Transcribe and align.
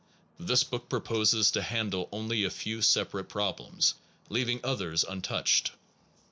This 0.39 0.63
book 0.63 0.89
proposes 0.89 1.51
to 1.51 1.61
handle 1.61 2.09
only 2.11 2.43
a 2.43 2.49
few 2.49 2.81
separate 2.81 3.29
problems, 3.29 3.93
leaving 4.29 4.59
others 4.63 5.03
untouched. 5.03 5.73